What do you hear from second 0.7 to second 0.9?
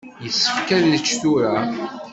ad